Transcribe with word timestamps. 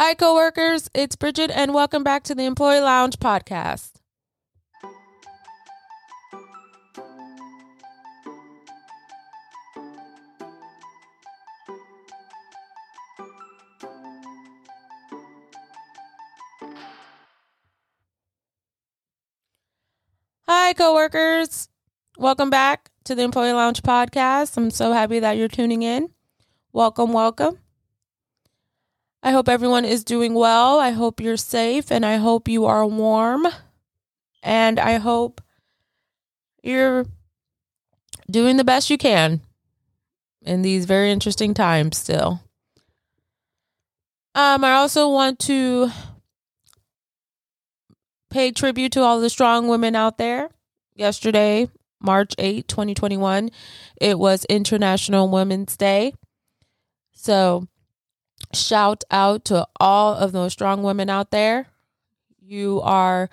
Hi, 0.00 0.14
coworkers. 0.14 0.88
It's 0.94 1.16
Bridgette, 1.16 1.50
and 1.52 1.74
welcome 1.74 2.04
back 2.04 2.22
to 2.22 2.34
the 2.36 2.44
Employee 2.44 2.78
Lounge 2.78 3.18
podcast. 3.18 3.94
Hi, 20.46 20.74
coworkers. 20.74 21.68
Welcome 22.16 22.50
back 22.50 22.92
to 23.02 23.16
the 23.16 23.22
Employee 23.22 23.52
Lounge 23.52 23.82
podcast. 23.82 24.56
I'm 24.56 24.70
so 24.70 24.92
happy 24.92 25.18
that 25.18 25.36
you're 25.36 25.48
tuning 25.48 25.82
in. 25.82 26.10
Welcome, 26.72 27.12
welcome. 27.12 27.58
I 29.22 29.32
hope 29.32 29.48
everyone 29.48 29.84
is 29.84 30.04
doing 30.04 30.34
well. 30.34 30.78
I 30.78 30.90
hope 30.90 31.20
you're 31.20 31.36
safe 31.36 31.90
and 31.90 32.06
I 32.06 32.16
hope 32.16 32.48
you 32.48 32.66
are 32.66 32.86
warm. 32.86 33.46
And 34.42 34.78
I 34.78 34.98
hope 34.98 35.40
you're 36.62 37.06
doing 38.30 38.56
the 38.56 38.64
best 38.64 38.90
you 38.90 38.98
can 38.98 39.40
in 40.42 40.62
these 40.62 40.84
very 40.84 41.10
interesting 41.10 41.52
times 41.52 41.98
still. 41.98 42.40
Um, 44.34 44.62
I 44.62 44.74
also 44.74 45.08
want 45.08 45.40
to 45.40 45.90
pay 48.30 48.52
tribute 48.52 48.92
to 48.92 49.02
all 49.02 49.20
the 49.20 49.30
strong 49.30 49.66
women 49.66 49.96
out 49.96 50.18
there. 50.18 50.50
Yesterday, 50.94 51.68
March 52.00 52.34
8, 52.38 52.68
2021, 52.68 53.50
it 54.00 54.18
was 54.18 54.44
International 54.44 55.28
Women's 55.28 55.76
Day. 55.76 56.12
So, 57.12 57.66
shout 58.54 59.04
out 59.10 59.44
to 59.46 59.66
all 59.78 60.14
of 60.14 60.32
those 60.32 60.52
strong 60.52 60.82
women 60.82 61.10
out 61.10 61.30
there. 61.30 61.66
You 62.40 62.80
are 62.82 63.28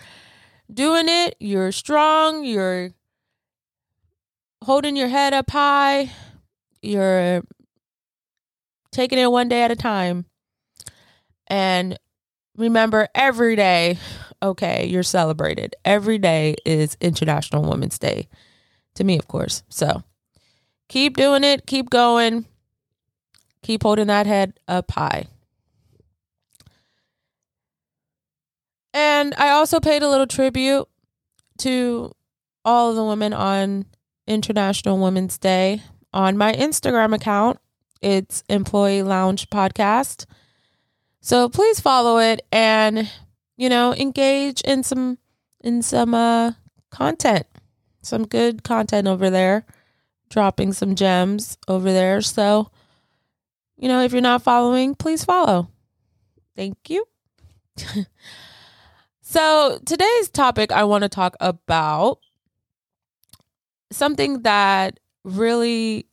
doing 0.71 1.05
it. 1.07 1.35
You're 1.39 1.71
strong. 1.71 2.43
You're 2.43 2.91
holding 4.63 4.95
your 4.95 5.07
head 5.07 5.33
up 5.33 5.49
high. 5.49 6.11
You're 6.81 7.43
taking 8.91 9.19
it 9.19 9.31
one 9.31 9.47
day 9.47 9.61
at 9.63 9.71
a 9.71 9.75
time. 9.75 10.25
And 11.47 11.97
remember 12.57 13.07
every 13.13 13.55
day, 13.55 13.99
okay, 14.41 14.85
you're 14.85 15.03
celebrated. 15.03 15.75
Every 15.85 16.17
day 16.17 16.55
is 16.65 16.97
International 16.99 17.63
Women's 17.63 17.99
Day. 17.99 18.27
To 18.95 19.03
me, 19.03 19.17
of 19.19 19.27
course. 19.27 19.63
So 19.69 20.03
keep 20.87 21.17
doing 21.17 21.43
it. 21.43 21.65
Keep 21.67 21.89
going 21.89 22.45
Keep 23.65 23.81
holding 23.81 24.05
that 24.05 24.27
head 24.27 24.53
up 24.67 24.91
high. 24.91 25.25
And 28.93 29.33
I 29.39 29.49
also 29.49 29.79
paid 29.79 30.03
a 30.03 30.07
little 30.07 30.27
tribute 30.27 30.87
to 31.61 32.11
all 32.63 32.91
of 32.91 32.95
the 32.95 33.03
women 33.03 33.33
on 33.33 33.87
International 34.27 34.99
Women's 34.99 35.39
Day 35.39 35.81
on 36.13 36.37
my 36.37 36.53
Instagram 36.53 37.15
account. 37.15 37.57
It's 38.03 38.43
Employee 38.49 39.01
Lounge 39.01 39.49
Podcast. 39.49 40.27
So 41.21 41.49
please 41.49 41.79
follow 41.79 42.19
it 42.19 42.45
and 42.51 43.09
you 43.57 43.67
know, 43.67 43.95
engage 43.95 44.61
in 44.61 44.83
some 44.83 45.17
in 45.61 45.81
some 45.81 46.13
uh 46.13 46.51
content. 46.91 47.47
Some 48.03 48.27
good 48.27 48.63
content 48.63 49.07
over 49.07 49.31
there. 49.31 49.65
Dropping 50.29 50.71
some 50.71 50.93
gems 50.93 51.57
over 51.67 51.91
there. 51.91 52.21
So 52.21 52.69
you 53.77 53.87
know, 53.87 54.01
if 54.01 54.11
you're 54.11 54.21
not 54.21 54.43
following, 54.43 54.95
please 54.95 55.25
follow. 55.25 55.69
Thank 56.55 56.77
you. 56.89 57.05
so, 59.21 59.79
today's 59.85 60.29
topic, 60.29 60.71
I 60.71 60.85
want 60.85 61.03
to 61.03 61.09
talk 61.09 61.35
about 61.39 62.19
something 63.91 64.41
that 64.43 64.99
really 65.23 66.07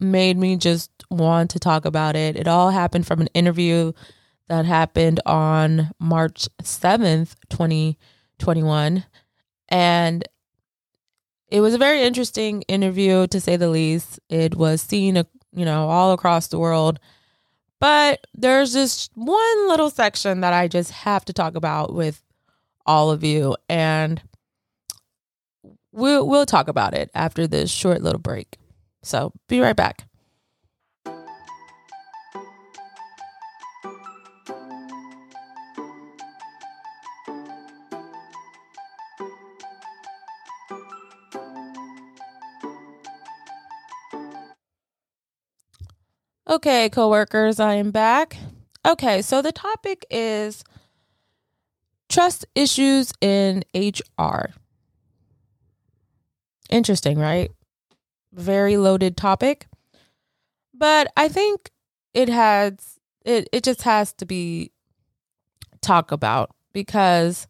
made 0.00 0.36
me 0.36 0.56
just 0.56 0.90
want 1.10 1.50
to 1.50 1.58
talk 1.58 1.84
about 1.84 2.16
it. 2.16 2.36
It 2.36 2.48
all 2.48 2.70
happened 2.70 3.06
from 3.06 3.20
an 3.20 3.28
interview 3.34 3.92
that 4.48 4.64
happened 4.64 5.20
on 5.26 5.90
March 6.00 6.48
7th, 6.62 7.34
2021. 7.50 9.04
And 9.68 10.28
it 11.48 11.60
was 11.60 11.74
a 11.74 11.78
very 11.78 12.02
interesting 12.02 12.62
interview 12.62 13.26
to 13.28 13.40
say 13.40 13.56
the 13.56 13.68
least. 13.68 14.18
It 14.28 14.56
was 14.56 14.80
seen 14.80 15.24
you 15.54 15.64
know, 15.64 15.88
all 15.88 16.12
across 16.12 16.48
the 16.48 16.58
world. 16.58 16.98
But 17.80 18.26
there's 18.34 18.72
this 18.72 19.08
one 19.14 19.68
little 19.68 19.90
section 19.90 20.40
that 20.42 20.52
I 20.52 20.68
just 20.68 20.90
have 20.90 21.24
to 21.26 21.32
talk 21.32 21.54
about 21.54 21.94
with 21.94 22.22
all 22.86 23.10
of 23.10 23.22
you 23.24 23.56
and 23.68 24.20
we'll 25.92 26.26
we'll 26.26 26.46
talk 26.46 26.68
about 26.68 26.94
it 26.94 27.10
after 27.14 27.46
this 27.46 27.70
short 27.70 28.02
little 28.02 28.20
break. 28.20 28.56
So, 29.02 29.32
be 29.48 29.60
right 29.60 29.76
back. 29.76 30.09
Okay, 46.50 46.88
coworkers, 46.88 47.60
I 47.60 47.74
am 47.74 47.92
back. 47.92 48.36
Okay, 48.84 49.22
so 49.22 49.40
the 49.40 49.52
topic 49.52 50.04
is 50.10 50.64
trust 52.08 52.44
issues 52.56 53.12
in 53.20 53.62
HR. 53.72 54.50
Interesting, 56.68 57.20
right? 57.20 57.52
Very 58.32 58.76
loaded 58.76 59.16
topic. 59.16 59.68
But 60.74 61.12
I 61.16 61.28
think 61.28 61.70
it 62.14 62.28
has 62.28 62.98
it 63.24 63.48
it 63.52 63.62
just 63.62 63.82
has 63.82 64.12
to 64.14 64.26
be 64.26 64.72
talked 65.80 66.10
about 66.10 66.50
because 66.72 67.46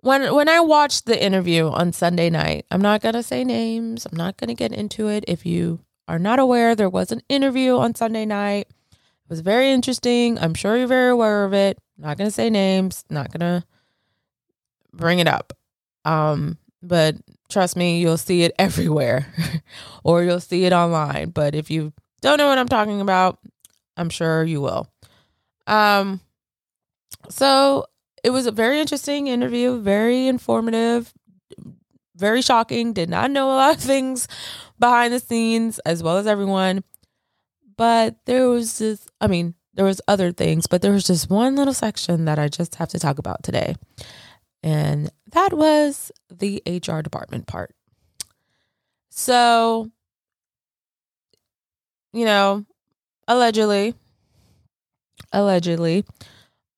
when 0.00 0.34
when 0.34 0.48
I 0.48 0.60
watched 0.60 1.04
the 1.04 1.22
interview 1.22 1.68
on 1.68 1.92
Sunday 1.92 2.30
night, 2.30 2.64
I'm 2.70 2.80
not 2.80 3.02
going 3.02 3.16
to 3.16 3.22
say 3.22 3.44
names. 3.44 4.06
I'm 4.06 4.16
not 4.16 4.38
going 4.38 4.48
to 4.48 4.54
get 4.54 4.72
into 4.72 5.08
it 5.08 5.26
if 5.28 5.44
you 5.44 5.80
are 6.08 6.18
not 6.18 6.38
aware, 6.38 6.74
there 6.74 6.88
was 6.88 7.12
an 7.12 7.22
interview 7.28 7.76
on 7.76 7.94
Sunday 7.94 8.24
night. 8.24 8.68
It 8.90 9.30
was 9.30 9.40
very 9.40 9.70
interesting. 9.72 10.38
I'm 10.38 10.54
sure 10.54 10.76
you're 10.76 10.86
very 10.86 11.10
aware 11.10 11.44
of 11.44 11.52
it. 11.52 11.78
not 11.98 12.16
going 12.16 12.28
to 12.28 12.34
say 12.34 12.48
names, 12.48 13.04
not 13.10 13.32
going 13.32 13.40
to 13.40 13.66
bring 14.92 15.18
it 15.18 15.26
up. 15.26 15.52
Um, 16.04 16.58
but 16.82 17.16
trust 17.48 17.76
me, 17.76 18.00
you'll 18.00 18.18
see 18.18 18.42
it 18.42 18.54
everywhere 18.58 19.26
or 20.04 20.22
you'll 20.22 20.40
see 20.40 20.64
it 20.64 20.72
online. 20.72 21.30
But 21.30 21.54
if 21.54 21.70
you 21.70 21.92
don't 22.20 22.38
know 22.38 22.48
what 22.48 22.58
I'm 22.58 22.68
talking 22.68 23.00
about, 23.00 23.38
I'm 23.96 24.10
sure 24.10 24.44
you 24.44 24.60
will. 24.60 24.88
Um, 25.66 26.20
so 27.28 27.86
it 28.22 28.30
was 28.30 28.46
a 28.46 28.52
very 28.52 28.80
interesting 28.80 29.26
interview, 29.26 29.80
very 29.80 30.26
informative, 30.28 31.12
very 32.14 32.42
shocking. 32.42 32.92
Did 32.92 33.10
not 33.10 33.30
know 33.30 33.48
a 33.48 33.56
lot 33.56 33.76
of 33.76 33.80
things 33.82 34.28
behind 34.78 35.12
the 35.12 35.20
scenes 35.20 35.78
as 35.80 36.02
well 36.02 36.18
as 36.18 36.26
everyone. 36.26 36.84
But 37.76 38.16
there 38.26 38.48
was 38.48 38.78
this, 38.78 39.06
I 39.20 39.26
mean, 39.26 39.54
there 39.74 39.84
was 39.84 40.00
other 40.08 40.32
things, 40.32 40.66
but 40.66 40.80
there 40.82 40.92
was 40.92 41.06
just 41.06 41.28
one 41.28 41.56
little 41.56 41.74
section 41.74 42.24
that 42.24 42.38
I 42.38 42.48
just 42.48 42.76
have 42.76 42.88
to 42.88 42.98
talk 42.98 43.18
about 43.18 43.42
today. 43.42 43.76
And 44.62 45.10
that 45.32 45.52
was 45.52 46.10
the 46.30 46.62
HR 46.66 47.00
department 47.00 47.46
part. 47.46 47.74
So, 49.10 49.90
you 52.12 52.24
know, 52.24 52.64
allegedly, 53.28 53.94
allegedly, 55.32 56.04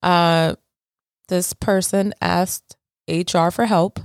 uh, 0.03 0.55
this 1.29 1.53
person 1.53 2.13
asked 2.21 2.75
HR 3.07 3.49
for 3.49 3.65
help 3.65 3.99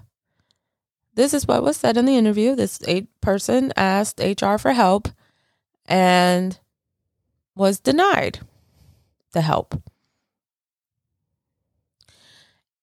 this 1.14 1.34
is 1.34 1.46
what 1.46 1.62
was 1.62 1.76
said 1.76 1.96
in 1.96 2.04
the 2.04 2.16
interview. 2.16 2.54
This 2.54 2.78
eight 2.86 3.08
person 3.20 3.72
asked 3.76 4.20
HR 4.20 4.56
for 4.56 4.72
help 4.72 5.08
and 5.86 6.58
was 7.54 7.78
denied 7.80 8.40
the 9.32 9.42
help. 9.42 9.80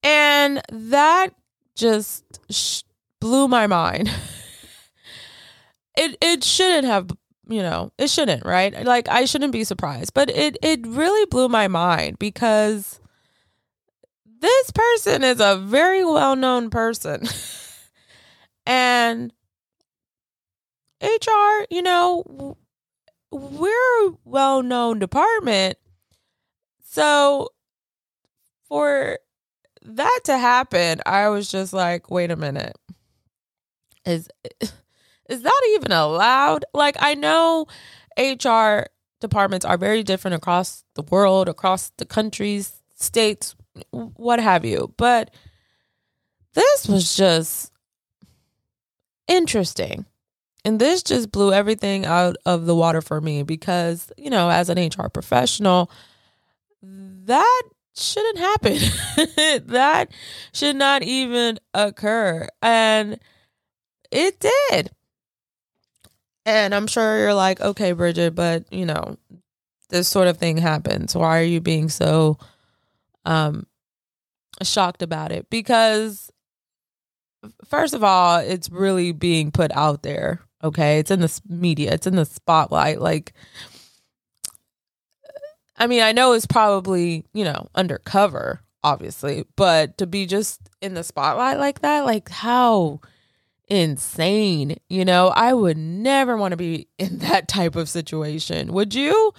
And 0.04 0.62
that 0.72 1.30
just 1.76 2.24
sh- 2.50 2.84
blew 3.20 3.48
my 3.48 3.68
mind. 3.68 4.10
it 5.98 6.18
it 6.22 6.44
shouldn't 6.44 6.86
have, 6.86 7.12
you 7.48 7.62
know, 7.62 7.92
it 7.98 8.10
shouldn't, 8.10 8.46
right? 8.46 8.84
Like 8.86 9.08
I 9.10 9.26
shouldn't 9.26 9.52
be 9.54 9.64
surprised, 9.64 10.14
but 10.14 10.30
it 10.30 10.58
it 10.62 10.86
really 10.88 11.26
blew 11.28 11.50
my 11.50 11.68
mind 11.68 12.18
because 12.18 13.00
this 14.26 14.72
person 14.72 15.24
is 15.24 15.40
a 15.40 15.56
very 15.56 16.04
well-known 16.04 16.70
person. 16.72 17.28
And 18.72 19.34
HR, 21.04 21.66
you 21.70 21.82
know, 21.82 22.56
we're 23.30 24.08
a 24.08 24.14
well 24.24 24.64
known 24.64 24.98
department. 24.98 25.78
So 26.86 27.50
for 28.70 29.20
that 29.82 30.20
to 30.24 30.38
happen, 30.38 31.02
I 31.06 31.28
was 31.28 31.52
just 31.52 31.74
like, 31.74 32.10
wait 32.10 32.32
a 32.32 32.38
minute. 32.38 32.78
Is 34.06 34.30
is 35.30 35.42
that 35.42 35.62
even 35.72 35.92
allowed? 35.92 36.64
Like 36.74 36.96
I 37.02 37.14
know 37.16 37.68
HR 38.18 38.86
departments 39.20 39.66
are 39.66 39.78
very 39.78 40.02
different 40.02 40.36
across 40.36 40.86
the 40.96 41.04
world, 41.04 41.50
across 41.50 41.92
the 41.98 42.06
countries, 42.06 42.82
states, 42.96 43.54
what 43.90 44.40
have 44.40 44.64
you. 44.64 44.94
But 44.96 45.34
this 46.54 46.88
was 46.88 47.18
just 47.18 47.71
interesting. 49.28 50.06
And 50.64 50.80
this 50.80 51.02
just 51.02 51.32
blew 51.32 51.52
everything 51.52 52.06
out 52.06 52.36
of 52.46 52.66
the 52.66 52.76
water 52.76 53.02
for 53.02 53.20
me 53.20 53.44
because, 53.44 54.12
you 54.18 54.30
know, 54.30 54.50
as 54.50 54.70
an 54.70 54.78
HR 54.78 55.10
professional, 55.10 55.90
that 56.84 57.62
shouldn't 57.96 58.38
happen. 58.38 58.78
that 59.68 60.12
should 60.54 60.76
not 60.76 61.04
even 61.04 61.60
occur. 61.74 62.48
And 62.62 63.20
it 64.12 64.40
did. 64.40 64.92
And 66.46 66.74
I'm 66.74 66.88
sure 66.88 67.20
you're 67.20 67.34
like, 67.34 67.62
okay, 67.62 67.94
Bridgette, 67.94 68.36
but 68.36 68.72
you 68.72 68.86
know, 68.86 69.18
this 69.90 70.08
sort 70.08 70.28
of 70.28 70.38
thing 70.38 70.58
happens. 70.58 71.16
Why 71.16 71.40
are 71.40 71.46
you 71.46 71.62
being 71.62 71.90
so 71.90 72.38
um 73.26 73.68
shocked 74.64 75.02
about 75.02 75.32
it? 75.32 75.50
Because 75.50 76.32
first 77.66 77.94
of 77.94 78.04
all, 78.04 78.40
it's 78.40 78.70
really 78.70 79.12
being 79.12 79.52
put 79.52 79.72
out 79.72 80.04
there. 80.04 80.42
Okay. 80.64 81.00
It's 81.00 81.12
in 81.12 81.22
the 81.22 81.42
media, 81.48 81.94
it's 81.94 82.08
in 82.08 82.16
the 82.16 82.26
spotlight. 82.26 83.02
Like 83.02 83.34
I 85.78 85.88
mean, 85.88 86.04
I 86.04 86.12
know 86.12 86.34
it's 86.34 86.46
probably, 86.46 87.26
you 87.34 87.44
know, 87.44 87.68
undercover, 87.74 88.62
obviously, 88.84 89.46
but 89.56 89.98
to 89.98 90.06
be 90.06 90.28
just 90.28 90.62
in 90.80 90.94
the 90.94 91.04
spotlight 91.04 91.58
like 91.58 91.82
that, 91.82 92.06
like 92.06 92.30
how 92.30 93.02
insane, 93.68 94.76
you 94.90 95.04
know? 95.04 95.30
I 95.30 95.54
would 95.54 95.78
never 95.78 96.38
want 96.38 96.52
to 96.52 96.58
be 96.58 96.88
in 97.00 97.20
that 97.20 97.48
type 97.48 97.76
of 97.76 97.90
situation. 97.90 98.74
Would 98.74 98.94
you? 98.94 99.34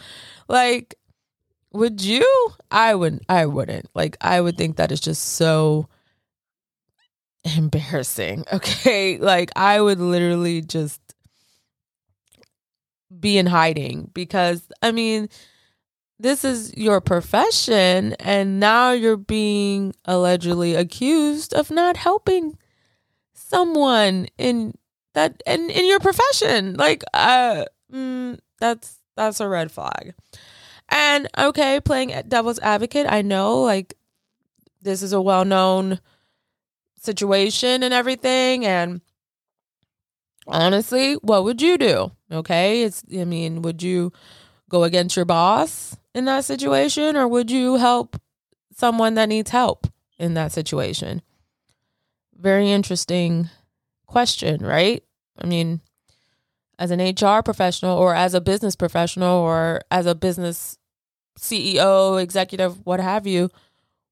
Like 0.49 0.97
would 1.73 2.03
you? 2.03 2.51
I 2.71 2.95
would 2.95 3.21
I 3.29 3.47
wouldn't. 3.47 3.89
Like 3.95 4.17
I 4.21 4.41
would 4.41 4.57
think 4.57 4.77
that 4.77 4.93
is 4.93 5.01
just 5.01 5.23
so 5.23 5.89
embarrassing. 7.45 8.45
Okay? 8.53 9.19
Like 9.19 9.51
I 9.57 9.81
would 9.81 10.01
literally 10.01 10.61
just 10.61 11.01
be 13.19 13.39
in 13.39 13.47
hiding 13.47 14.11
because 14.15 14.63
I 14.81 14.93
mean 14.93 15.29
this 16.19 16.45
is 16.45 16.75
your 16.77 17.01
profession 17.01 18.15
and 18.15 18.61
now 18.61 18.93
you're 18.93 19.17
being 19.17 19.95
allegedly 20.05 20.75
accused 20.75 21.53
of 21.53 21.71
not 21.71 21.97
helping 21.97 22.57
someone 23.35 24.29
in 24.39 24.75
that 25.15 25.43
in, 25.47 25.69
in 25.69 25.87
your 25.87 26.01
profession 26.01 26.75
like 26.77 27.03
uh 27.13 27.65
mm, 27.93 28.39
that's 28.59 28.99
that's 29.17 29.41
a 29.41 29.49
red 29.49 29.71
flag 29.71 30.15
and 30.89 31.29
okay 31.37 31.81
playing 31.81 32.15
devil's 32.29 32.59
advocate 32.61 33.07
i 33.09 33.21
know 33.21 33.61
like 33.61 33.95
this 34.81 35.03
is 35.03 35.13
a 35.13 35.21
well-known 35.21 35.99
situation 37.03 37.83
and 37.83 37.93
everything 37.93 38.65
and 38.65 39.01
honestly 40.47 41.15
what 41.15 41.45
would 41.45 41.61
you 41.61 41.77
do 41.79 42.11
okay 42.31 42.83
it's 42.83 43.03
i 43.19 43.25
mean 43.25 43.63
would 43.63 43.83
you 43.83 44.13
go 44.69 44.85
against 44.85 45.17
your 45.17 45.25
boss 45.25 45.97
in 46.15 46.25
that 46.25 46.45
situation 46.45 47.17
or 47.17 47.29
would 47.29 47.51
you 47.51 47.77
help 47.77 48.21
someone 48.75 49.15
that 49.15 49.29
needs 49.29 49.51
help 49.51 49.87
in 50.19 50.35
that 50.35 50.53
situation? 50.53 51.23
Very 52.35 52.71
interesting 52.71 53.51
question, 54.07 54.65
right? 54.65 55.03
I 55.39 55.47
mean, 55.47 55.81
as 56.79 56.91
an 56.91 57.01
HR 57.01 57.43
professional 57.43 57.97
or 57.97 58.15
as 58.15 58.35
a 58.35 58.41
business 58.41 58.75
professional 58.75 59.39
or 59.39 59.83
as 59.91 60.07
a 60.07 60.15
business 60.15 60.79
CEO, 61.39 62.21
executive, 62.23 62.85
what 62.85 63.01
have 63.01 63.27
you, 63.27 63.51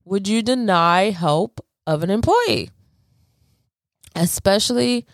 would 0.04 0.28
you 0.28 0.42
deny 0.42 1.10
help 1.10 1.64
of 1.86 2.02
an 2.02 2.10
employee? 2.10 2.70
Especially 4.14 5.06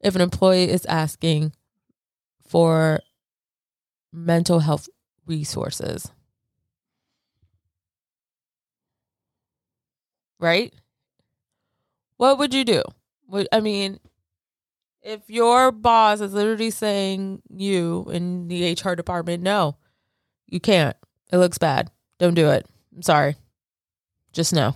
if 0.00 0.14
an 0.14 0.20
employee 0.20 0.70
is 0.70 0.84
asking 0.86 1.52
for 2.46 3.00
mental 4.12 4.60
health 4.60 4.88
resources. 5.26 6.10
Right? 10.40 10.72
What 12.16 12.38
would 12.38 12.54
you 12.54 12.64
do? 12.64 12.82
I 13.52 13.60
mean 13.60 14.00
if 15.02 15.22
your 15.28 15.72
boss 15.72 16.20
is 16.20 16.32
literally 16.32 16.70
saying 16.70 17.42
you 17.48 18.08
in 18.12 18.48
the 18.48 18.72
HR 18.72 18.94
department, 18.94 19.42
no, 19.42 19.76
you 20.46 20.60
can't. 20.60 20.96
It 21.32 21.38
looks 21.38 21.58
bad. 21.58 21.90
Don't 22.18 22.34
do 22.34 22.50
it. 22.50 22.66
I'm 22.94 23.02
sorry. 23.02 23.36
Just 24.32 24.52
no. 24.52 24.74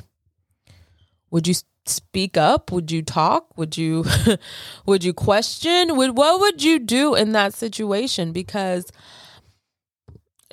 Would 1.30 1.46
you 1.46 1.54
speak 1.86 2.36
up? 2.36 2.70
Would 2.72 2.90
you 2.90 3.02
talk? 3.02 3.56
Would 3.56 3.76
you 3.76 4.04
would 4.86 5.04
you 5.04 5.12
question? 5.12 5.96
Would 5.96 6.16
what 6.16 6.40
would 6.40 6.62
you 6.62 6.78
do 6.78 7.14
in 7.14 7.32
that 7.32 7.54
situation? 7.54 8.32
Because 8.32 8.86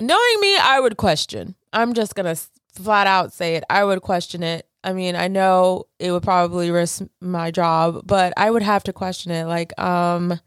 knowing 0.00 0.40
me, 0.40 0.56
I 0.58 0.80
would 0.80 0.96
question. 0.96 1.54
I'm 1.72 1.94
just 1.94 2.14
gonna 2.14 2.36
flat 2.74 3.06
out 3.06 3.32
say 3.32 3.56
it. 3.56 3.64
I 3.70 3.84
would 3.84 4.02
question 4.02 4.42
it. 4.42 4.66
I 4.82 4.92
mean, 4.92 5.14
I 5.14 5.28
know 5.28 5.84
it 5.98 6.10
would 6.10 6.22
probably 6.22 6.70
risk 6.70 7.02
my 7.20 7.50
job, 7.50 8.02
but 8.06 8.32
I 8.36 8.50
would 8.50 8.62
have 8.62 8.82
to 8.84 8.92
question 8.94 9.30
it. 9.30 9.44
Like, 9.44 9.78
um, 9.78 10.40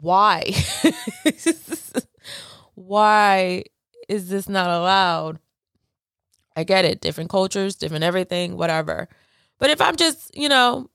why? 0.00 0.52
why 2.74 3.64
is 4.08 4.28
this 4.28 4.48
not 4.48 4.68
allowed? 4.68 5.38
I 6.56 6.64
get 6.64 6.84
it. 6.84 7.00
Different 7.00 7.30
cultures, 7.30 7.76
different 7.76 8.04
everything, 8.04 8.56
whatever. 8.56 9.08
But 9.58 9.70
if 9.70 9.80
I'm 9.80 9.96
just, 9.96 10.36
you 10.36 10.48
know, 10.48 10.90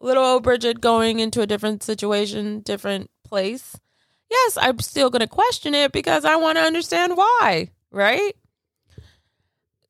little 0.00 0.24
old 0.24 0.44
Bridgette 0.44 0.80
going 0.80 1.20
into 1.20 1.40
a 1.40 1.46
different 1.46 1.82
situation, 1.82 2.60
different 2.60 3.10
place, 3.24 3.78
yes, 4.30 4.58
I'm 4.60 4.78
still 4.80 5.10
going 5.10 5.20
to 5.20 5.26
question 5.26 5.74
it 5.74 5.92
because 5.92 6.24
I 6.24 6.36
want 6.36 6.58
to 6.58 6.62
understand 6.62 7.16
why, 7.16 7.70
right? 7.90 8.34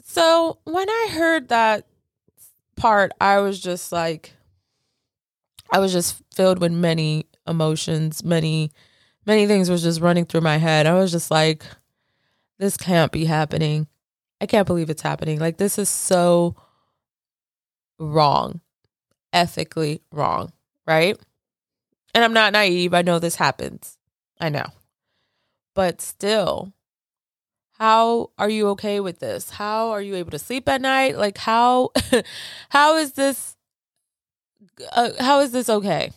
So 0.04 0.58
when 0.64 0.88
I 0.90 1.08
heard 1.12 1.48
that 1.48 1.86
part, 2.76 3.12
I 3.20 3.38
was 3.38 3.60
just 3.60 3.92
like, 3.92 4.34
I 5.72 5.78
was 5.78 5.92
just 5.92 6.22
filled 6.34 6.60
with 6.60 6.72
many 6.72 7.26
emotions, 7.46 8.22
many, 8.22 8.72
many 9.24 9.46
things 9.46 9.70
was 9.70 9.82
just 9.82 10.00
running 10.00 10.26
through 10.26 10.42
my 10.42 10.58
head. 10.58 10.86
I 10.86 10.94
was 10.94 11.12
just 11.12 11.30
like, 11.30 11.64
this 12.58 12.76
can't 12.76 13.10
be 13.10 13.24
happening. 13.24 13.86
I 14.42 14.46
can't 14.46 14.66
believe 14.66 14.90
it's 14.90 15.02
happening. 15.02 15.38
Like, 15.38 15.58
this 15.58 15.78
is 15.78 15.88
so 15.88 16.56
wrong, 18.00 18.60
ethically 19.32 20.02
wrong, 20.10 20.52
right? 20.84 21.16
And 22.12 22.24
I'm 22.24 22.32
not 22.32 22.52
naive. 22.52 22.92
I 22.92 23.02
know 23.02 23.20
this 23.20 23.36
happens. 23.36 23.98
I 24.40 24.48
know. 24.48 24.66
But 25.76 26.00
still, 26.00 26.72
how 27.74 28.30
are 28.36 28.48
you 28.48 28.66
okay 28.70 28.98
with 28.98 29.20
this? 29.20 29.48
How 29.48 29.90
are 29.90 30.02
you 30.02 30.16
able 30.16 30.32
to 30.32 30.40
sleep 30.40 30.68
at 30.68 30.80
night? 30.80 31.16
Like 31.16 31.38
how 31.38 31.92
how 32.68 32.96
is 32.96 33.12
this 33.12 33.56
uh, 34.90 35.10
how 35.20 35.38
is 35.38 35.52
this 35.52 35.70
okay? 35.70 36.10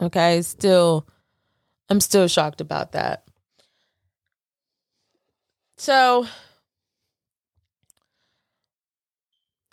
Okay, 0.00 0.42
still 0.42 1.06
I'm 1.88 2.00
still 2.00 2.28
shocked 2.28 2.60
about 2.60 2.92
that. 2.92 3.24
So 5.76 6.26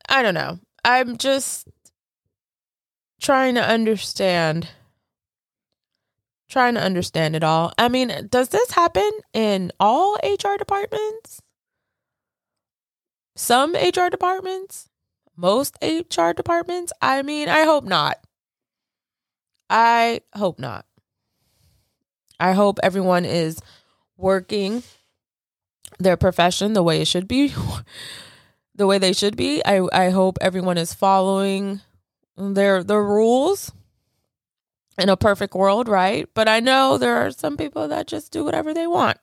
I 0.07 0.21
don't 0.21 0.33
know. 0.33 0.59
I'm 0.83 1.17
just 1.17 1.67
trying 3.21 3.55
to 3.55 3.63
understand 3.63 4.69
trying 6.49 6.75
to 6.75 6.81
understand 6.81 7.35
it 7.35 7.43
all. 7.43 7.73
I 7.77 7.89
mean, 7.89 8.27
does 8.29 8.49
this 8.49 8.71
happen 8.71 9.09
in 9.33 9.71
all 9.79 10.15
HR 10.23 10.55
departments? 10.57 11.41
Some 13.35 13.75
HR 13.75 14.09
departments? 14.09 14.89
Most 15.35 15.77
HR 15.81 16.31
departments? 16.31 16.93
I 17.01 17.21
mean, 17.21 17.49
I 17.49 17.63
hope 17.65 17.83
not. 17.83 18.17
I 19.69 20.21
hope 20.33 20.57
not. 20.57 20.85
I 22.39 22.53
hope 22.53 22.79
everyone 22.81 23.25
is 23.25 23.59
working 24.15 24.83
their 25.99 26.17
profession 26.17 26.73
the 26.73 26.83
way 26.83 27.01
it 27.01 27.07
should 27.07 27.27
be, 27.27 27.53
the 28.77 28.87
way 28.87 28.99
they 28.99 29.13
should 29.13 29.35
be. 29.35 29.63
I, 29.65 29.87
I 29.91 30.09
hope 30.11 30.37
everyone 30.41 30.77
is 30.77 30.93
following 30.93 31.81
their 32.37 32.83
the 32.83 32.99
rules 32.99 33.71
in 34.97 35.09
a 35.09 35.17
perfect 35.17 35.53
world, 35.55 35.87
right? 35.87 36.29
But 36.33 36.47
I 36.47 36.59
know 36.59 36.97
there 36.97 37.17
are 37.17 37.31
some 37.31 37.57
people 37.57 37.87
that 37.89 38.07
just 38.07 38.31
do 38.31 38.43
whatever 38.45 38.73
they 38.73 38.87
want. 38.87 39.17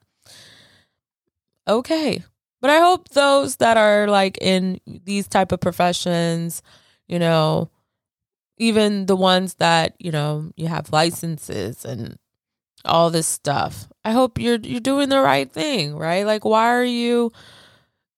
okay. 1.67 2.23
But 2.61 2.69
I 2.71 2.79
hope 2.79 3.09
those 3.09 3.57
that 3.57 3.77
are 3.77 4.07
like 4.07 4.37
in 4.41 4.79
these 4.87 5.27
type 5.27 5.51
of 5.51 5.59
professions, 5.59 6.63
you 7.07 7.19
know, 7.19 7.69
even 8.57 9.05
the 9.05 9.15
ones 9.15 9.55
that, 9.55 9.95
you 9.99 10.11
know, 10.11 10.51
you 10.55 10.67
have 10.67 10.91
licenses 10.91 11.85
and 11.85 12.17
all 12.85 13.09
this 13.11 13.27
stuff. 13.27 13.87
I 14.03 14.11
hope 14.11 14.39
you're 14.39 14.59
you're 14.59 14.79
doing 14.79 15.09
the 15.09 15.21
right 15.21 15.51
thing, 15.51 15.95
right? 15.95 16.25
Like 16.25 16.45
why 16.45 16.69
are 16.69 16.83
you 16.85 17.31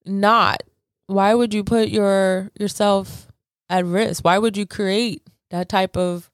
not? 0.05 0.63
Why 1.07 1.33
would 1.33 1.53
you 1.53 1.63
put 1.63 1.89
your 1.89 2.51
yourself 2.59 3.27
at 3.69 3.85
risk? 3.85 4.23
Why 4.23 4.37
would 4.37 4.57
you 4.57 4.65
create 4.65 5.23
that 5.49 5.69
type 5.69 5.97
of 5.97 6.29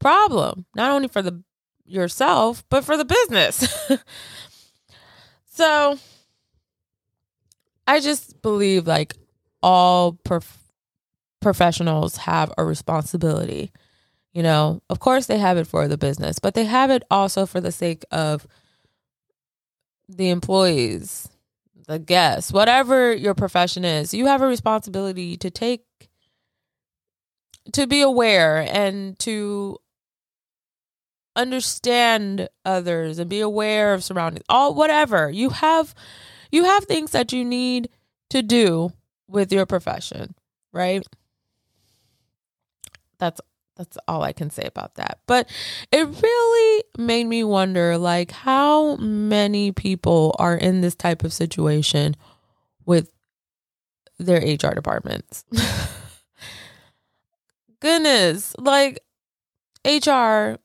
problem? 0.00 0.66
Not 0.74 0.90
only 0.90 1.08
for 1.08 1.22
the 1.22 1.42
yourself, 1.86 2.64
but 2.68 2.84
for 2.84 2.96
the 2.96 3.04
business. 3.04 3.88
so 5.50 5.98
I 7.86 8.00
just 8.00 8.42
believe 8.42 8.86
like 8.86 9.14
all 9.62 10.12
prof- 10.12 10.58
professionals 11.40 12.18
have 12.18 12.52
a 12.58 12.64
responsibility. 12.64 13.72
You 14.32 14.42
know, 14.42 14.82
of 14.90 15.00
course 15.00 15.26
they 15.26 15.38
have 15.38 15.56
it 15.56 15.66
for 15.66 15.88
the 15.88 15.96
business, 15.96 16.38
but 16.38 16.54
they 16.54 16.64
have 16.64 16.90
it 16.90 17.02
also 17.10 17.46
for 17.46 17.60
the 17.60 17.72
sake 17.72 18.04
of 18.10 18.46
the 20.08 20.30
employees, 20.30 21.28
the 21.88 21.98
guests, 21.98 22.52
whatever 22.52 23.12
your 23.12 23.34
profession 23.34 23.84
is. 23.84 24.14
You 24.14 24.26
have 24.26 24.42
a 24.42 24.46
responsibility 24.46 25.36
to 25.38 25.50
take 25.50 25.84
to 27.72 27.86
be 27.86 28.00
aware 28.00 28.66
and 28.70 29.18
to 29.18 29.78
understand 31.34 32.48
others 32.64 33.18
and 33.18 33.28
be 33.28 33.40
aware 33.40 33.94
of 33.94 34.02
surroundings 34.02 34.44
all 34.48 34.74
whatever 34.74 35.30
you 35.30 35.50
have 35.50 35.94
you 36.50 36.64
have 36.64 36.84
things 36.84 37.12
that 37.12 37.32
you 37.32 37.44
need 37.44 37.88
to 38.28 38.42
do 38.42 38.90
with 39.28 39.52
your 39.52 39.64
profession 39.64 40.34
right 40.72 41.06
that's 43.18 43.40
that's 43.78 43.96
all 44.08 44.22
I 44.22 44.32
can 44.32 44.50
say 44.50 44.64
about 44.64 44.96
that. 44.96 45.20
But 45.26 45.48
it 45.92 46.06
really 46.06 46.84
made 46.98 47.24
me 47.24 47.44
wonder 47.44 47.96
like 47.96 48.32
how 48.32 48.96
many 48.96 49.72
people 49.72 50.34
are 50.38 50.56
in 50.56 50.80
this 50.80 50.96
type 50.96 51.24
of 51.24 51.32
situation 51.32 52.16
with 52.84 53.10
their 54.18 54.40
HR 54.40 54.74
departments. 54.74 55.44
Goodness, 57.80 58.54
like 58.58 58.98
HR 59.84 60.56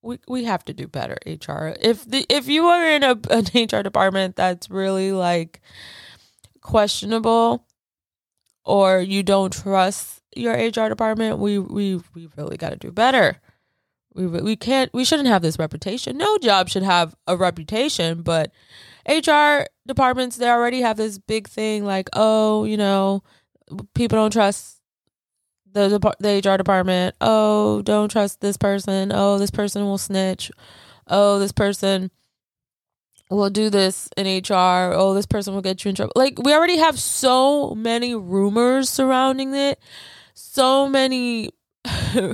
we 0.00 0.18
we 0.28 0.44
have 0.44 0.64
to 0.66 0.72
do 0.72 0.86
better 0.86 1.18
HR. 1.26 1.74
If 1.80 2.04
the 2.04 2.24
if 2.28 2.48
you 2.48 2.66
are 2.66 2.88
in 2.88 3.02
a 3.02 3.18
an 3.30 3.46
HR 3.54 3.82
department 3.82 4.36
that's 4.36 4.70
really 4.70 5.10
like 5.12 5.60
questionable 6.62 7.66
or 8.64 9.00
you 9.00 9.22
don't 9.22 9.52
trust 9.52 10.17
your 10.38 10.54
HR 10.54 10.88
department, 10.88 11.38
we 11.38 11.58
we 11.58 12.00
we 12.14 12.28
really 12.36 12.56
got 12.56 12.70
to 12.70 12.76
do 12.76 12.90
better. 12.90 13.40
We 14.14 14.26
we 14.26 14.56
can't 14.56 14.92
we 14.92 15.04
shouldn't 15.04 15.28
have 15.28 15.42
this 15.42 15.58
reputation. 15.58 16.16
No 16.16 16.38
job 16.38 16.68
should 16.68 16.82
have 16.82 17.14
a 17.26 17.36
reputation, 17.36 18.22
but 18.22 18.52
HR 19.08 19.66
departments 19.86 20.36
they 20.36 20.48
already 20.48 20.80
have 20.80 20.96
this 20.96 21.18
big 21.18 21.48
thing 21.48 21.84
like, 21.84 22.08
oh, 22.14 22.64
you 22.64 22.76
know, 22.76 23.22
people 23.94 24.16
don't 24.16 24.32
trust 24.32 24.80
the 25.72 25.88
the 26.20 26.42
HR 26.44 26.56
department. 26.56 27.14
Oh, 27.20 27.82
don't 27.82 28.10
trust 28.10 28.40
this 28.40 28.56
person. 28.56 29.12
Oh, 29.14 29.38
this 29.38 29.50
person 29.50 29.84
will 29.84 29.98
snitch. 29.98 30.50
Oh, 31.06 31.38
this 31.38 31.52
person 31.52 32.10
will 33.30 33.50
do 33.50 33.70
this 33.70 34.08
in 34.16 34.26
HR. 34.26 34.92
Oh, 34.94 35.14
this 35.14 35.26
person 35.26 35.54
will 35.54 35.62
get 35.62 35.84
you 35.84 35.90
in 35.90 35.94
trouble. 35.94 36.12
Like 36.16 36.38
we 36.42 36.54
already 36.54 36.78
have 36.78 36.98
so 36.98 37.74
many 37.74 38.14
rumors 38.14 38.88
surrounding 38.88 39.54
it. 39.54 39.78
So 40.40 40.88
many 40.88 41.50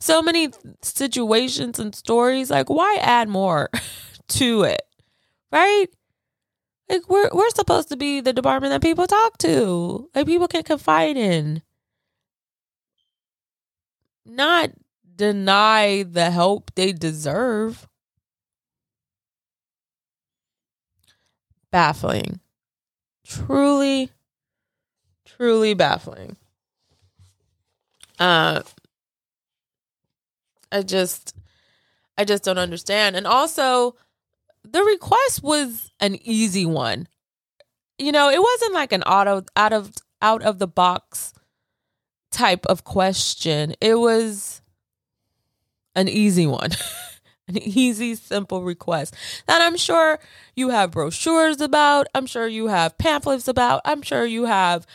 so 0.00 0.22
many 0.22 0.48
situations 0.82 1.78
and 1.78 1.94
stories. 1.94 2.50
Like 2.50 2.68
why 2.68 2.98
add 3.00 3.28
more 3.28 3.70
to 4.28 4.62
it? 4.64 4.82
Right? 5.52 5.86
Like 6.88 7.08
we're 7.08 7.30
we're 7.32 7.50
supposed 7.50 7.90
to 7.90 7.96
be 7.96 8.20
the 8.20 8.32
department 8.32 8.72
that 8.72 8.82
people 8.82 9.06
talk 9.06 9.38
to. 9.38 10.10
Like 10.14 10.26
people 10.26 10.48
can 10.48 10.64
confide 10.64 11.16
in 11.16 11.62
not 14.26 14.70
deny 15.16 16.02
the 16.02 16.30
help 16.30 16.72
they 16.74 16.92
deserve. 16.92 17.88
Baffling. 21.70 22.40
Truly, 23.24 24.10
truly 25.24 25.74
baffling. 25.74 26.36
Uh, 28.18 28.62
I 30.70 30.82
just, 30.82 31.34
I 32.16 32.24
just 32.24 32.44
don't 32.44 32.58
understand. 32.58 33.16
And 33.16 33.26
also, 33.26 33.96
the 34.64 34.82
request 34.82 35.42
was 35.42 35.90
an 36.00 36.18
easy 36.22 36.66
one. 36.66 37.08
You 37.98 38.12
know, 38.12 38.30
it 38.30 38.40
wasn't 38.40 38.74
like 38.74 38.92
an 38.92 39.02
auto 39.02 39.44
out 39.56 39.72
of 39.72 39.92
out 40.20 40.42
of 40.42 40.58
the 40.58 40.66
box 40.66 41.32
type 42.30 42.66
of 42.66 42.84
question. 42.84 43.74
It 43.80 43.98
was 43.98 44.62
an 45.94 46.08
easy 46.08 46.46
one. 46.46 46.70
an 47.48 47.58
easy, 47.58 48.14
simple 48.14 48.62
request 48.62 49.14
that 49.46 49.62
I'm 49.62 49.76
sure 49.76 50.18
you 50.54 50.68
have 50.68 50.90
brochures 50.90 51.60
about. 51.60 52.06
I'm 52.14 52.26
sure 52.26 52.46
you 52.46 52.66
have 52.66 52.98
pamphlets 52.98 53.48
about. 53.48 53.80
I'm 53.84 54.02
sure 54.02 54.26
you 54.26 54.44
have 54.44 54.86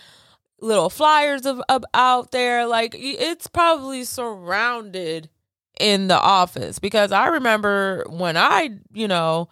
little 0.63 0.89
flyers 0.89 1.46
of, 1.46 1.62
of 1.70 1.84
out 1.93 2.32
there. 2.32 2.65
Like 2.65 2.96
it's 2.98 3.48
probably 3.48 4.03
surrounded 4.03 5.29
in 5.79 6.08
the 6.08 6.20
office 6.20 6.79
because 6.79 7.12
I 7.12 7.27
remember 7.27 8.05
when 8.10 8.38
I, 8.38 8.72
you 8.93 9.08
know, 9.08 9.50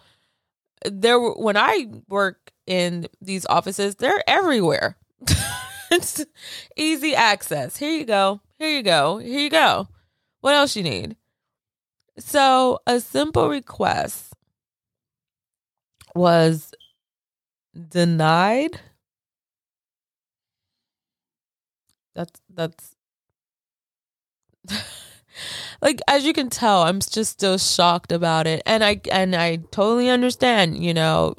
there 0.84 1.20
were 1.20 1.34
when 1.34 1.56
I 1.56 1.86
work 2.08 2.52
in 2.66 3.06
these 3.20 3.46
offices, 3.46 3.96
they're 3.96 4.28
everywhere. 4.28 4.96
it's 5.90 6.24
easy 6.76 7.14
access. 7.14 7.76
Here 7.76 7.90
you 7.90 8.04
go. 8.04 8.40
Here 8.58 8.70
you 8.70 8.82
go. 8.82 9.18
Here 9.18 9.40
you 9.40 9.50
go. 9.50 9.88
What 10.40 10.54
else 10.54 10.74
you 10.76 10.82
need? 10.82 11.16
So, 12.18 12.78
a 12.86 13.00
simple 13.00 13.48
request 13.48 14.34
was 16.14 16.74
denied. 17.88 18.78
That's 22.14 22.40
that's 22.52 22.96
like 25.82 26.00
as 26.08 26.24
you 26.24 26.32
can 26.32 26.50
tell, 26.50 26.82
I'm 26.82 27.00
just 27.00 27.32
still 27.32 27.58
shocked 27.58 28.12
about 28.12 28.46
it. 28.46 28.62
And 28.66 28.84
I 28.84 29.00
and 29.10 29.34
I 29.34 29.56
totally 29.70 30.08
understand, 30.08 30.82
you 30.82 30.94
know, 30.94 31.34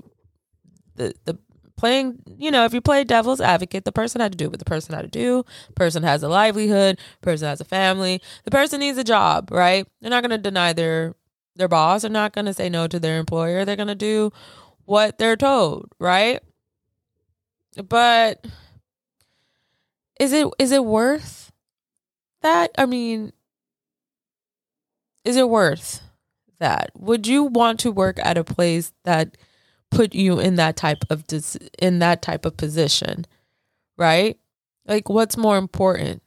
the 0.96 1.14
the 1.26 1.38
playing, 1.78 2.20
you 2.38 2.52
know, 2.52 2.66
if 2.66 2.74
you 2.74 2.82
play 2.82 3.04
devil's 3.04 3.42
advocate, 3.42 3.86
the 3.86 3.92
person 3.92 4.22
had 4.22 4.32
to 4.32 4.38
do 4.38 4.50
what 4.50 4.60
the 4.60 4.66
person 4.66 4.96
had 4.96 5.02
to 5.02 5.08
do. 5.08 5.44
Person 5.76 6.04
has 6.04 6.24
a 6.24 6.30
livelihood, 6.30 7.00
person 7.22 7.48
has 7.48 7.62
a 7.62 7.66
family. 7.66 8.22
The 8.46 8.52
person 8.52 8.80
needs 8.80 8.98
a 8.98 9.04
job, 9.04 9.50
right? 9.52 9.88
They're 10.02 10.10
not 10.12 10.24
going 10.24 10.32
to 10.32 10.38
deny 10.38 10.74
their 10.74 11.16
their 11.56 11.68
boss. 11.68 12.02
They're 12.02 12.12
not 12.12 12.34
going 12.34 12.46
to 12.46 12.54
say 12.54 12.70
no 12.70 12.88
to 12.88 13.00
their 13.00 13.20
employer. 13.20 13.66
They're 13.66 13.76
going 13.76 13.88
to 13.88 13.96
do 13.96 14.32
what 14.86 15.18
they're 15.18 15.38
told, 15.38 15.90
right? 16.00 16.42
But 17.88 18.46
is 20.24 20.32
it 20.32 20.48
is 20.58 20.72
it 20.72 20.86
worth 20.86 21.52
that? 22.42 22.72
I 22.78 22.86
mean, 22.86 23.34
is 25.26 25.36
it 25.36 25.50
worth 25.50 26.02
that? 26.60 26.92
Would 26.98 27.28
you 27.28 27.44
want 27.44 27.80
to 27.82 27.92
work 27.92 28.18
at 28.24 28.38
a 28.38 28.44
place 28.44 28.94
that 29.04 29.38
put 29.92 30.16
you 30.16 30.40
in 30.40 30.56
that 30.56 30.78
type 30.78 31.04
of 31.10 31.28
dis- 31.28 31.58
in 31.78 32.00
that 32.00 32.22
type 32.22 32.46
of 32.46 32.56
position, 32.56 33.26
right? 33.98 34.40
Like 34.88 35.10
what's 35.10 35.36
more 35.36 35.58
important? 35.58 36.24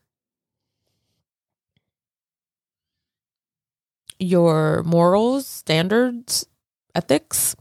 Your 4.18 4.82
morals, 4.82 5.46
standards, 5.46 6.46
ethics, 6.94 7.56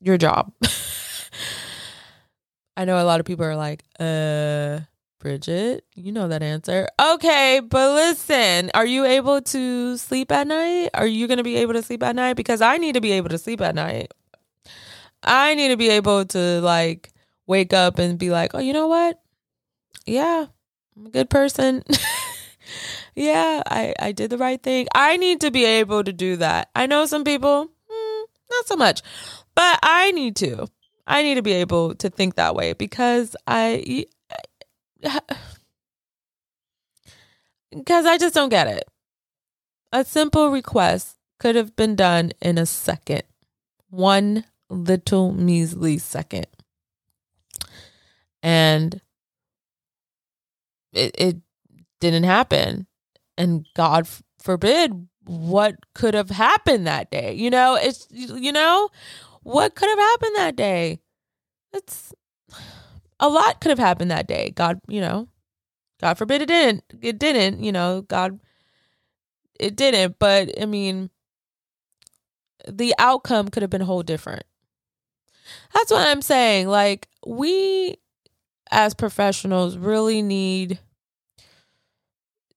your 0.00 0.16
job. 0.16 0.52
I 2.76 2.84
know 2.84 3.00
a 3.00 3.04
lot 3.04 3.20
of 3.20 3.26
people 3.26 3.44
are 3.44 3.56
like, 3.56 3.84
uh, 4.00 4.80
Bridgette, 5.24 5.80
you 5.94 6.12
know 6.12 6.28
that 6.28 6.42
answer. 6.42 6.86
Okay, 7.00 7.60
but 7.66 7.94
listen, 7.94 8.70
are 8.74 8.84
you 8.84 9.04
able 9.06 9.40
to 9.40 9.96
sleep 9.96 10.30
at 10.30 10.46
night? 10.46 10.90
Are 10.92 11.06
you 11.06 11.26
going 11.26 11.38
to 11.38 11.44
be 11.44 11.56
able 11.56 11.72
to 11.74 11.82
sleep 11.82 12.02
at 12.02 12.14
night? 12.14 12.34
Because 12.34 12.60
I 12.60 12.76
need 12.76 12.94
to 12.94 13.00
be 13.00 13.12
able 13.12 13.30
to 13.30 13.38
sleep 13.38 13.60
at 13.62 13.74
night. 13.74 14.12
I 15.22 15.54
need 15.54 15.68
to 15.68 15.76
be 15.76 15.88
able 15.88 16.26
to 16.26 16.60
like 16.60 17.10
wake 17.46 17.72
up 17.72 17.98
and 17.98 18.18
be 18.18 18.30
like, 18.30 18.54
oh, 18.54 18.58
you 18.58 18.72
know 18.72 18.88
what? 18.88 19.20
Yeah, 20.04 20.46
I'm 20.96 21.06
a 21.06 21.10
good 21.10 21.30
person. 21.30 21.82
yeah, 23.14 23.62
I, 23.66 23.94
I 23.98 24.12
did 24.12 24.30
the 24.30 24.38
right 24.38 24.62
thing. 24.62 24.88
I 24.94 25.16
need 25.16 25.40
to 25.40 25.50
be 25.50 25.64
able 25.64 26.04
to 26.04 26.12
do 26.12 26.36
that. 26.36 26.68
I 26.74 26.86
know 26.86 27.06
some 27.06 27.24
people, 27.24 27.66
mm, 27.66 28.24
not 28.50 28.66
so 28.66 28.76
much. 28.76 29.00
But 29.54 29.78
I 29.82 30.10
need 30.10 30.36
to. 30.36 30.68
I 31.06 31.22
need 31.22 31.34
to 31.34 31.42
be 31.42 31.52
able 31.52 31.94
to 31.96 32.08
think 32.08 32.36
that 32.36 32.54
way 32.54 32.72
because 32.72 33.36
I 33.46 34.06
because 37.70 38.06
I 38.06 38.18
just 38.18 38.34
don't 38.34 38.48
get 38.48 38.66
it. 38.66 38.84
A 39.92 40.04
simple 40.04 40.50
request 40.50 41.16
could 41.38 41.56
have 41.56 41.76
been 41.76 41.94
done 41.94 42.32
in 42.40 42.58
a 42.58 42.66
second. 42.66 43.22
One 43.90 44.44
little 44.70 45.32
measly 45.32 45.98
second. 45.98 46.46
And 48.42 49.00
it, 50.92 51.14
it 51.16 51.36
didn't 52.00 52.24
happen. 52.24 52.86
And 53.36 53.66
God 53.74 54.08
forbid 54.40 55.08
what 55.24 55.76
could 55.94 56.14
have 56.14 56.30
happened 56.30 56.86
that 56.86 57.10
day. 57.10 57.34
You 57.34 57.50
know, 57.50 57.76
it's, 57.80 58.06
you 58.10 58.52
know, 58.52 58.88
what 59.44 59.74
could 59.74 59.88
have 59.88 59.98
happened 59.98 60.36
that 60.36 60.56
day? 60.56 60.98
It's 61.72 62.12
a 63.20 63.28
lot 63.28 63.60
could 63.60 63.70
have 63.70 63.78
happened 63.78 64.10
that 64.10 64.26
day. 64.26 64.52
God, 64.54 64.80
you 64.88 65.00
know, 65.00 65.28
God 66.00 66.18
forbid 66.18 66.42
it 66.42 66.46
didn't. 66.46 66.84
It 67.00 67.18
didn't, 67.18 67.62
you 67.62 67.72
know, 67.72 68.02
God, 68.02 68.40
it 69.60 69.76
didn't. 69.76 70.18
But 70.18 70.60
I 70.60 70.66
mean, 70.66 71.10
the 72.68 72.94
outcome 72.98 73.48
could 73.48 73.62
have 73.62 73.70
been 73.70 73.80
whole 73.82 74.02
different. 74.02 74.44
That's 75.72 75.90
what 75.90 76.06
I'm 76.06 76.22
saying. 76.22 76.68
Like, 76.68 77.08
we 77.26 77.96
as 78.70 78.94
professionals 78.94 79.76
really 79.76 80.22
need 80.22 80.78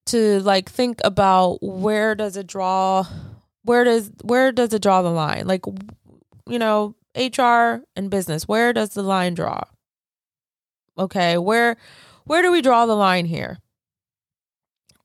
to 0.08 0.39
like 0.41 0.70
think 0.70 1.00
about 1.03 1.62
where 1.62 2.15
does 2.15 2.38
it 2.38 2.48
draw 2.48 3.06
where 3.63 3.84
does 3.84 4.10
where 4.24 4.51
does 4.51 4.74
it 4.74 4.82
draw 4.82 5.01
the 5.01 5.10
line 5.10 5.46
like 5.46 5.65
you 6.50 6.60
know 6.60 6.96
hr 7.16 7.84
and 7.96 8.10
business 8.10 8.48
where 8.48 8.74
does 8.74 8.92
the 8.92 9.04
line 9.04 9.34
draw? 9.34 9.63
Okay 10.98 11.38
where 11.38 11.77
where 12.25 12.42
do 12.42 12.51
we 12.51 12.62
draw 12.62 12.86
the 12.86 12.96
line 12.96 13.25
here? 13.25 13.60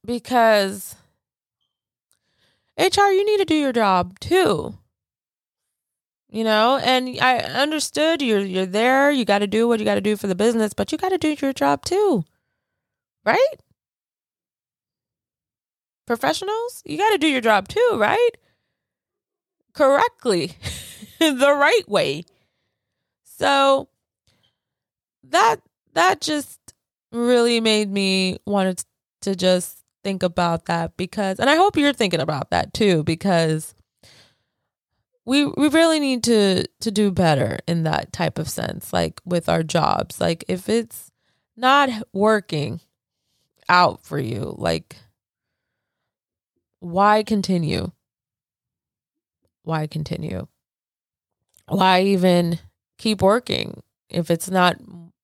Because 0.05 0.97
hr 2.79 3.11
you 3.13 3.25
need 3.25 3.39
to 3.39 3.45
do 3.45 3.55
your 3.55 3.73
job 3.73 4.19
too. 4.21 4.79
You 6.29 6.45
know 6.45 6.79
and 6.79 7.19
i 7.21 7.37
understood 7.39 8.23
you're 8.23 8.41
you're 8.41 8.65
there 8.65 9.11
you 9.11 9.27
got 9.27 9.41
to 9.41 9.47
do 9.47 9.69
what 9.69 9.79
you 9.81 9.85
got 9.85 9.97
to 9.97 10.01
do 10.01 10.17
for 10.17 10.27
the 10.29 10.35
business 10.35 10.73
but 10.73 10.91
you 10.91 10.97
got 10.97 11.11
to 11.11 11.19
do 11.19 11.37
your 11.41 11.53
job 11.53 11.85
too 11.85 12.25
right? 13.25 13.55
Professionals 16.07 16.83
you 16.87 16.97
got 16.99 17.11
to 17.11 17.19
do 17.19 17.29
your 17.29 17.41
job 17.43 17.69
too 17.69 17.97
right? 17.97 18.31
Correctly 19.75 20.53
the 21.39 21.55
right 21.55 21.89
way. 21.89 22.25
So 23.25 23.89
that 25.25 25.57
that 25.95 26.21
just 26.21 26.59
really 27.13 27.61
made 27.61 27.91
me 27.91 28.39
want 28.47 28.85
to 29.23 29.37
just 29.37 29.79
think 30.03 30.23
about 30.23 30.65
that 30.65 30.97
because 30.97 31.39
and 31.39 31.49
i 31.49 31.55
hope 31.55 31.77
you're 31.77 31.93
thinking 31.93 32.19
about 32.21 32.51
that 32.51 32.75
too 32.75 33.05
because 33.05 33.75
we 35.25 35.47
we 35.47 35.69
really 35.69 36.01
need 36.01 36.25
to 36.25 36.65
to 36.81 36.91
do 36.91 37.11
better 37.11 37.59
in 37.67 37.85
that 37.85 38.13
type 38.13 38.39
of 38.39 38.49
sense 38.49 38.93
like 38.93 39.21
with 39.25 39.49
our 39.49 39.63
jobs. 39.63 40.21
Like 40.21 40.45
if 40.49 40.69
it's 40.69 41.11
not 41.57 41.91
working 42.13 42.81
out 43.69 44.05
for 44.05 44.19
you 44.19 44.55
like 44.59 44.97
why 46.81 47.23
continue? 47.23 47.93
Why 49.63 49.87
continue 49.87 50.49
why 51.69 52.03
even 52.03 52.59
keep 52.99 53.23
working 53.23 53.83
if 54.09 54.31
it's 54.31 54.51
not 54.51 54.77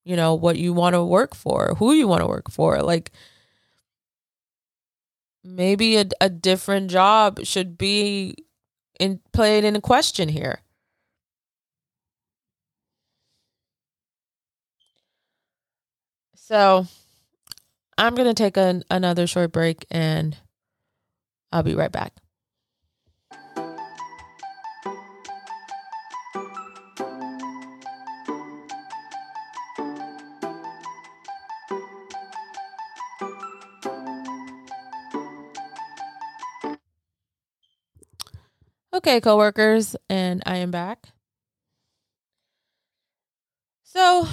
you 0.04 0.16
know 0.16 0.35
what 0.35 0.57
you 0.59 0.72
want 0.72 0.94
to 0.94 1.05
work 1.05 1.35
for 1.35 1.74
who 1.79 1.92
you 1.92 2.09
want 2.09 2.20
to 2.20 2.27
work 2.27 2.51
for 2.51 2.81
like 2.83 3.12
maybe 5.44 5.96
a, 5.96 6.05
a 6.20 6.29
different 6.29 6.90
job 6.90 7.40
should 7.44 7.79
be 7.79 8.35
in 8.98 9.20
played 9.33 9.64
in 9.64 9.81
question 9.81 10.29
here. 10.29 10.61
So 16.35 16.87
I'm 17.96 18.14
going 18.14 18.29
to 18.29 18.35
take 18.35 18.57
an, 18.57 18.83
another 18.90 19.27
short 19.27 19.53
break 19.53 19.87
and 19.90 20.37
I'll 21.53 21.62
be 21.62 21.74
right 21.74 21.92
back. 21.92 22.14
Okay, 39.09 39.23
coworkers, 39.23 39.97
and 40.11 40.42
I 40.44 40.59
am 40.59 40.71
back. 40.71 41.14
So, 43.83 44.29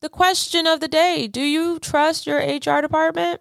the 0.00 0.08
question 0.08 0.68
of 0.68 0.78
the 0.78 0.86
day 0.86 1.26
Do 1.26 1.40
you 1.40 1.80
trust 1.80 2.28
your 2.28 2.38
HR 2.38 2.80
department? 2.80 3.40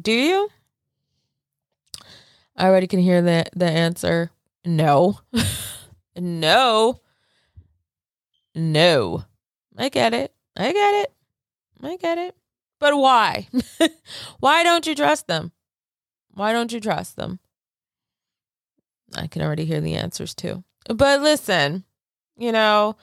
Do 0.00 0.10
you? 0.10 0.48
I 2.56 2.66
already 2.66 2.86
can 2.86 3.00
hear 3.00 3.20
the, 3.20 3.44
the 3.54 3.66
answer 3.66 4.30
no. 4.64 5.20
no. 6.16 7.02
No. 8.54 9.24
I 9.76 9.90
get 9.90 10.14
it. 10.14 10.32
I 10.56 10.72
get 10.72 10.94
it. 11.02 11.12
I 11.82 11.96
get 11.98 12.16
it. 12.16 12.34
But 12.80 12.96
why? 12.96 13.48
why 14.40 14.62
don't 14.62 14.86
you 14.86 14.94
trust 14.94 15.26
them? 15.26 15.52
Why 16.36 16.52
don't 16.52 16.70
you 16.70 16.80
trust 16.80 17.16
them? 17.16 17.40
I 19.16 19.26
can 19.26 19.40
already 19.40 19.64
hear 19.64 19.80
the 19.80 19.94
answers 19.94 20.34
too. 20.34 20.64
But 20.86 21.22
listen, 21.22 21.84
you 22.36 22.52
know, 22.52 22.96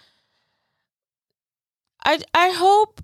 I 2.06 2.19
I 2.34 2.52
hope 2.52 3.02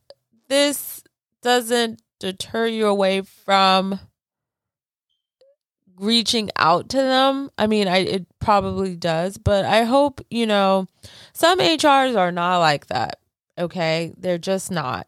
this 0.47 1.03
doesn't 1.41 2.01
deter 2.19 2.67
you 2.67 2.85
away 2.85 3.21
from 3.21 3.99
reaching 5.97 6.51
out 6.55 6.89
to 6.89 6.97
them. 6.97 7.49
I 7.57 7.65
mean, 7.65 7.87
I 7.87 7.97
it 7.97 8.27
probably 8.37 8.95
does, 8.95 9.39
but 9.39 9.65
I 9.65 9.83
hope, 9.83 10.21
you 10.29 10.45
know, 10.45 10.87
some 11.33 11.57
HRs 11.57 12.15
are 12.15 12.31
not 12.31 12.59
like 12.59 12.85
that. 12.87 13.19
Okay? 13.57 14.13
They're 14.15 14.37
just 14.37 14.69
not. 14.69 15.07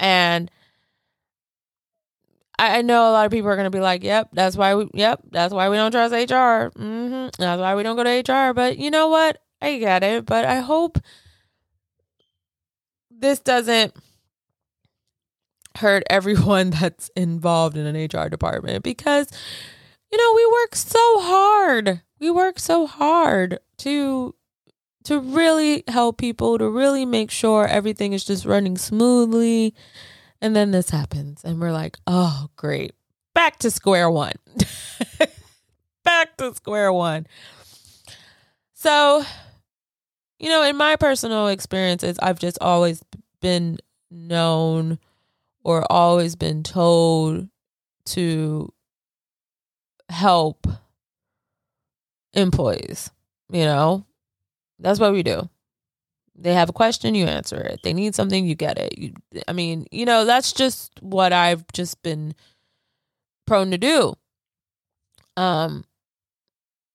And 0.00 0.50
I 2.58 2.82
know 2.82 3.10
a 3.10 3.12
lot 3.12 3.26
of 3.26 3.32
people 3.32 3.50
are 3.50 3.56
going 3.56 3.70
to 3.70 3.76
be 3.76 3.80
like, 3.80 4.02
"Yep, 4.02 4.30
that's 4.32 4.56
why 4.56 4.74
we. 4.74 4.88
Yep, 4.94 5.22
that's 5.30 5.52
why 5.52 5.68
we 5.68 5.76
don't 5.76 5.90
trust 5.90 6.14
HR. 6.14 6.70
Mm-hmm, 6.70 7.28
that's 7.38 7.60
why 7.60 7.74
we 7.74 7.82
don't 7.82 7.96
go 7.96 8.04
to 8.04 8.32
HR." 8.32 8.54
But 8.54 8.78
you 8.78 8.90
know 8.90 9.08
what? 9.08 9.42
I 9.60 9.78
get 9.78 10.02
it. 10.02 10.24
But 10.26 10.44
I 10.44 10.60
hope 10.60 10.98
this 13.10 13.40
doesn't 13.40 13.94
hurt 15.76 16.02
everyone 16.08 16.70
that's 16.80 17.10
involved 17.16 17.76
in 17.76 17.86
an 17.86 17.96
HR 17.96 18.28
department 18.28 18.82
because 18.82 19.28
you 20.10 20.18
know 20.18 20.32
we 20.34 20.46
work 20.62 20.74
so 20.74 21.20
hard. 21.20 22.02
We 22.18 22.30
work 22.30 22.58
so 22.58 22.86
hard 22.86 23.58
to 23.78 24.34
to 25.04 25.20
really 25.20 25.84
help 25.88 26.18
people 26.18 26.58
to 26.58 26.68
really 26.68 27.04
make 27.04 27.30
sure 27.30 27.66
everything 27.66 28.12
is 28.12 28.24
just 28.24 28.44
running 28.44 28.76
smoothly 28.76 29.74
and 30.40 30.54
then 30.54 30.70
this 30.70 30.90
happens, 30.90 31.42
and 31.44 31.60
we're 31.60 31.72
like, 31.72 31.98
oh, 32.06 32.48
great. 32.56 32.92
Back 33.34 33.58
to 33.60 33.70
square 33.70 34.10
one. 34.10 34.34
Back 36.04 36.36
to 36.38 36.54
square 36.54 36.92
one. 36.92 37.26
So, 38.74 39.24
you 40.38 40.48
know, 40.48 40.62
in 40.62 40.76
my 40.76 40.96
personal 40.96 41.48
experiences, 41.48 42.18
I've 42.20 42.38
just 42.38 42.58
always 42.60 43.02
been 43.40 43.78
known 44.10 44.98
or 45.64 45.90
always 45.90 46.36
been 46.36 46.62
told 46.62 47.48
to 48.06 48.72
help 50.08 50.66
employees. 52.32 53.10
You 53.50 53.64
know, 53.64 54.06
that's 54.78 55.00
what 55.00 55.12
we 55.12 55.22
do. 55.22 55.48
They 56.38 56.54
have 56.54 56.68
a 56.68 56.72
question, 56.72 57.14
you 57.14 57.26
answer 57.26 57.56
it. 57.56 57.80
They 57.82 57.92
need 57.92 58.14
something, 58.14 58.46
you 58.46 58.54
get 58.54 58.78
it. 58.78 58.98
You, 58.98 59.14
I 59.48 59.52
mean, 59.52 59.86
you 59.90 60.04
know, 60.04 60.24
that's 60.24 60.52
just 60.52 60.92
what 61.00 61.32
I've 61.32 61.64
just 61.72 62.02
been 62.02 62.34
prone 63.46 63.70
to 63.70 63.78
do. 63.78 64.14
Um, 65.36 65.84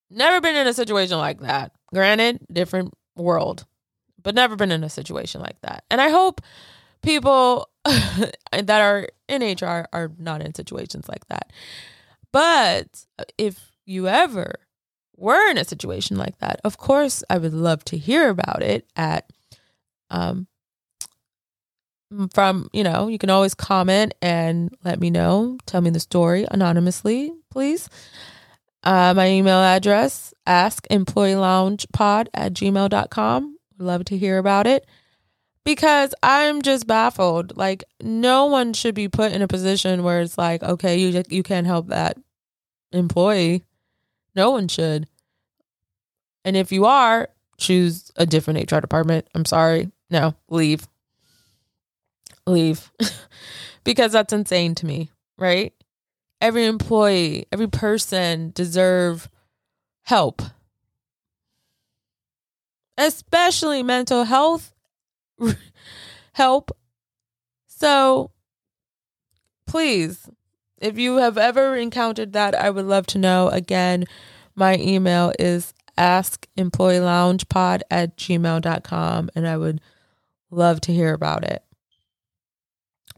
never 0.10 0.42
been 0.42 0.56
in 0.56 0.68
a 0.68 0.74
situation 0.74 1.18
like 1.18 1.40
that. 1.42 1.72
Granted, 1.94 2.40
different 2.52 2.94
world, 3.16 3.66
but 4.22 4.36
never 4.36 4.56
been 4.56 4.72
in 4.72 4.84
a 4.84 4.90
situation 4.90 5.42
like 5.42 5.60
that. 5.62 5.84
And 5.90 6.00
I 6.00 6.10
hope 6.10 6.42
people 7.02 7.70
that 7.86 8.70
are 8.70 9.08
in 9.28 9.42
HR 9.42 9.88
are 9.92 10.12
not 10.18 10.42
in 10.42 10.54
situations 10.54 11.10
like 11.10 11.28
that. 11.28 11.52
But 12.32 13.06
if 13.38 13.72
you 13.86 14.08
ever 14.08 14.56
were 15.22 15.50
in 15.50 15.58
a 15.58 15.64
situation 15.66 16.18
like 16.18 16.38
that, 16.40 16.60
of 16.64 16.78
course, 16.78 17.24
I 17.30 17.38
would 17.38 17.54
love 17.54 17.86
to 17.86 17.98
hear 17.98 18.30
about 18.30 18.64
it 18.64 18.86
at 18.96 19.30
um 20.10 20.48
from, 22.34 22.70
you 22.74 22.84
know, 22.84 23.08
you 23.08 23.18
can 23.18 23.30
always 23.30 23.54
comment 23.54 24.14
and 24.22 24.76
let 24.84 25.00
me 25.00 25.10
know. 25.10 25.58
Tell 25.66 25.82
me 25.82 25.90
the 25.90 26.00
story 26.00 26.46
anonymously, 26.50 27.32
please. 27.50 27.90
Uh, 28.84 29.14
my 29.16 29.30
email 29.30 29.60
address, 29.60 30.34
askemployeeloungepod 30.48 32.28
at 32.34 32.54
gmail.com. 32.54 33.58
Love 33.78 34.06
to 34.06 34.18
hear 34.18 34.38
about 34.38 34.68
it 34.68 34.86
because 35.64 36.14
I'm 36.22 36.62
just 36.62 36.88
baffled. 36.88 37.56
Like, 37.56 37.84
no 38.02 38.46
one 38.46 38.74
should 38.74 38.96
be 38.96 39.08
put 39.08 39.32
in 39.32 39.42
a 39.42 39.48
position 39.48 40.04
where 40.04 40.22
it's 40.22 40.38
like, 40.38 40.64
okay, 40.64 40.98
you 40.98 41.24
you 41.30 41.44
can't 41.44 41.68
help 41.68 41.88
that 41.88 42.18
employee. 42.92 43.64
No 44.36 44.52
one 44.52 44.68
should. 44.68 45.08
And 46.44 46.58
if 46.58 46.72
you 46.72 46.86
are, 46.86 47.30
choose 47.58 48.12
a 48.16 48.26
different 48.26 48.72
HR 48.72 48.80
department. 48.80 49.28
I'm 49.36 49.46
sorry. 49.46 49.92
No, 50.10 50.36
leave. 50.50 50.88
Leave. 52.48 52.92
because 53.84 54.12
that's 54.12 54.34
insane 54.34 54.76
to 54.76 54.86
me, 54.86 55.10
right? 55.38 55.74
Every 56.40 56.66
employee, 56.66 57.46
every 57.52 57.68
person 57.68 58.52
deserve 58.56 59.30
help. 60.04 60.42
Especially 62.98 63.84
mental 63.84 64.24
health 64.26 64.74
help. 66.34 66.72
So 67.68 68.32
please, 69.68 70.30
if 70.80 70.98
you 70.98 71.18
have 71.18 71.38
ever 71.38 71.76
encountered 71.76 72.34
that, 72.34 72.56
I 72.56 72.70
would 72.70 72.86
love 72.86 73.08
to 73.08 73.18
know. 73.18 73.50
Again, 73.50 74.06
my 74.56 74.78
email 74.78 75.32
is 75.40 75.74
askemployeeloungepod 76.02 77.82
at 77.92 78.18
gmail.com 78.18 79.30
and 79.36 79.48
I 79.48 79.58
would 79.58 79.80
love 80.50 80.82
to 80.82 80.94
hear 80.94 81.14
about 81.14 81.44
it. 81.44 81.64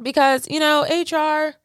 Because, 0.01 0.49
you 0.49 0.59
know, 0.59 0.83
HR, 0.83 1.55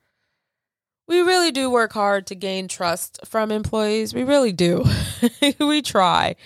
we 1.08 1.20
really 1.20 1.50
do 1.50 1.70
work 1.70 1.92
hard 1.92 2.26
to 2.28 2.34
gain 2.34 2.68
trust 2.68 3.18
from 3.24 3.50
employees. 3.50 4.14
We 4.14 4.22
really 4.22 4.52
do. 4.52 4.84
we 5.58 5.82
try. 5.82 6.36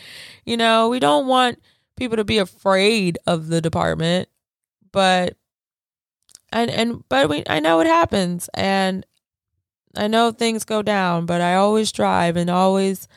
You 0.47 0.57
know, 0.57 0.89
we 0.89 1.01
don't 1.01 1.27
want 1.27 1.61
people 1.97 2.17
to 2.17 2.25
be 2.25 2.39
afraid 2.39 3.19
of 3.27 3.49
the 3.49 3.61
department, 3.61 4.29
but 4.91 5.37
and 6.53 6.71
and 6.71 7.03
but 7.09 7.29
we 7.29 7.43
I 7.49 7.61
know 7.61 7.81
it 7.81 7.87
happens 7.87 8.49
and 8.55 9.05
I 9.97 10.07
know 10.07 10.31
things 10.31 10.65
go 10.65 10.83
down, 10.83 11.27
but 11.27 11.41
I 11.41 11.57
always 11.57 11.89
strive 11.89 12.37
and 12.37 12.49
always 12.49 13.09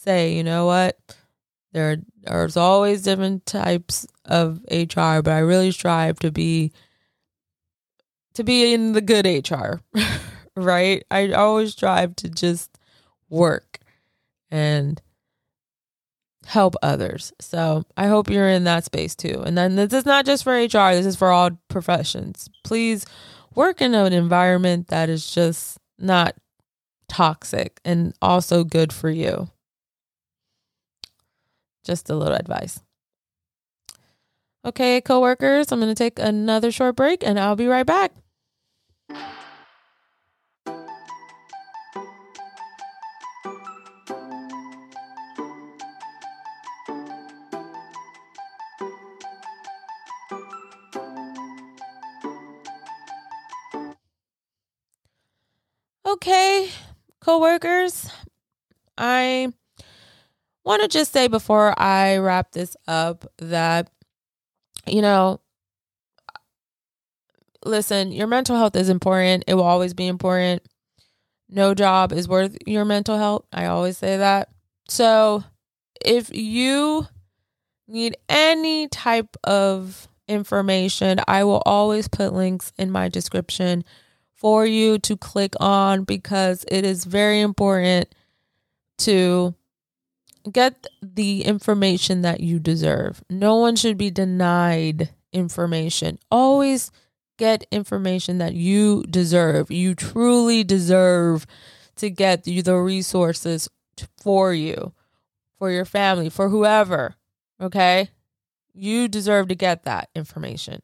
say, 0.00 0.34
you 0.34 0.42
know 0.42 0.66
what? 0.66 0.98
There 1.72 1.98
there's 2.22 2.56
always 2.56 3.02
different 3.02 3.46
types 3.46 4.06
of 4.24 4.60
HR, 4.70 5.20
but 5.22 5.28
I 5.28 5.38
really 5.38 5.70
strive 5.70 6.18
to 6.20 6.30
be 6.30 6.72
to 8.34 8.44
be 8.44 8.72
in 8.72 8.92
the 8.92 9.00
good 9.00 9.26
HR, 9.26 9.80
right? 10.56 11.04
I 11.10 11.32
always 11.32 11.72
strive 11.72 12.16
to 12.16 12.28
just 12.28 12.78
work 13.28 13.78
and 14.50 15.00
help 16.46 16.74
others. 16.82 17.32
So 17.40 17.84
I 17.96 18.06
hope 18.06 18.30
you're 18.30 18.48
in 18.48 18.64
that 18.64 18.84
space 18.84 19.14
too. 19.14 19.42
And 19.44 19.56
then 19.56 19.76
this 19.76 19.92
is 19.92 20.06
not 20.06 20.26
just 20.26 20.42
for 20.42 20.54
HR, 20.54 20.92
this 20.92 21.06
is 21.06 21.16
for 21.16 21.30
all 21.30 21.50
professions. 21.68 22.48
Please 22.64 23.04
work 23.54 23.80
in 23.80 23.94
an 23.94 24.12
environment 24.12 24.88
that 24.88 25.08
is 25.08 25.30
just 25.30 25.78
not 25.98 26.34
toxic 27.08 27.80
and 27.84 28.14
also 28.22 28.64
good 28.64 28.92
for 28.92 29.10
you. 29.10 29.48
Just 31.84 32.10
a 32.10 32.14
little 32.14 32.36
advice. 32.36 32.80
Okay, 34.64 35.00
coworkers, 35.00 35.72
I'm 35.72 35.80
going 35.80 35.94
to 35.94 35.94
take 35.94 36.18
another 36.18 36.70
short 36.70 36.94
break 36.96 37.24
and 37.24 37.40
I'll 37.40 37.56
be 37.56 37.66
right 37.66 37.86
back. 37.86 38.12
Okay, 56.06 56.68
coworkers, 57.20 58.10
I 58.98 59.52
want 60.64 60.82
to 60.82 60.88
just 60.88 61.12
say 61.12 61.28
before 61.28 61.78
I 61.80 62.18
wrap 62.18 62.52
this 62.52 62.76
up 62.86 63.26
that, 63.38 63.90
you 64.86 65.02
know, 65.02 65.40
listen, 67.64 68.12
your 68.12 68.26
mental 68.26 68.56
health 68.56 68.76
is 68.76 68.88
important. 68.88 69.44
It 69.46 69.54
will 69.54 69.62
always 69.62 69.94
be 69.94 70.06
important. 70.06 70.62
No 71.48 71.74
job 71.74 72.12
is 72.12 72.28
worth 72.28 72.56
your 72.66 72.84
mental 72.84 73.18
health. 73.18 73.44
I 73.52 73.66
always 73.66 73.98
say 73.98 74.18
that. 74.18 74.48
So 74.88 75.44
if 76.04 76.34
you 76.34 77.06
need 77.88 78.16
any 78.28 78.88
type 78.88 79.36
of 79.44 80.08
information, 80.28 81.20
I 81.26 81.44
will 81.44 81.62
always 81.66 82.08
put 82.08 82.32
links 82.32 82.72
in 82.78 82.90
my 82.90 83.08
description 83.08 83.84
for 84.34 84.64
you 84.64 84.98
to 85.00 85.16
click 85.16 85.54
on 85.60 86.04
because 86.04 86.64
it 86.68 86.84
is 86.84 87.04
very 87.04 87.40
important 87.40 88.14
to 88.98 89.54
get 90.52 90.86
the 91.02 91.44
information 91.44 92.22
that 92.22 92.40
you 92.40 92.58
deserve. 92.58 93.22
No 93.30 93.56
one 93.56 93.76
should 93.76 93.96
be 93.96 94.10
denied 94.10 95.10
information. 95.32 96.18
Always 96.30 96.90
get 97.38 97.66
information 97.70 98.38
that 98.38 98.54
you 98.54 99.04
deserve. 99.04 99.70
You 99.70 99.94
truly 99.94 100.62
deserve 100.62 101.46
to 101.96 102.10
get 102.10 102.44
the 102.44 102.76
resources 102.76 103.68
for 104.20 104.52
you, 104.52 104.92
for 105.58 105.70
your 105.70 105.84
family, 105.84 106.28
for 106.28 106.48
whoever. 106.48 107.14
Okay? 107.60 108.10
You 108.72 109.08
deserve 109.08 109.48
to 109.48 109.54
get 109.54 109.84
that 109.84 110.10
information. 110.14 110.80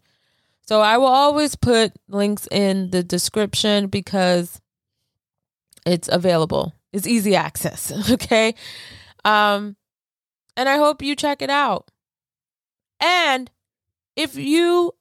So 0.63 0.81
I 0.81 0.99
will 0.99 1.07
always 1.07 1.55
put 1.55 1.93
links 2.09 2.49
in 2.51 2.91
the 2.91 3.03
description 3.03 3.87
because 3.87 4.61
it's 5.87 6.09
available. 6.11 6.75
It's 6.93 7.07
easy 7.07 7.37
access, 7.37 7.93
okay? 8.11 8.55
Um 9.25 9.77
and 10.57 10.69
I 10.69 10.79
hope 10.79 11.03
you 11.03 11.15
check 11.15 11.43
it 11.43 11.51
out. 11.51 11.91
And 13.01 13.51
if 14.17 14.37
you 14.37 14.93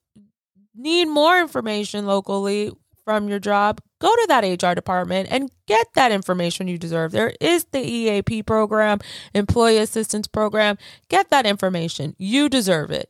need 0.75 1.05
more 1.05 1.39
information 1.39 2.05
locally 2.05 2.71
from 3.05 3.29
your 3.29 3.39
job, 3.39 3.79
go 3.99 4.13
to 4.13 4.25
that 4.27 4.43
HR 4.43 4.73
department 4.73 5.29
and 5.31 5.49
get 5.67 5.87
that 5.93 6.11
information 6.11 6.67
you 6.67 6.77
deserve. 6.77 7.11
There 7.11 7.33
is 7.39 7.65
the 7.71 7.79
EAP 7.79 8.43
program, 8.43 8.99
Employee 9.33 9.77
Assistance 9.77 10.27
Program. 10.27 10.77
Get 11.07 11.29
that 11.29 11.45
information. 11.45 12.15
You 12.17 12.49
deserve 12.49 12.91
it. 12.91 13.09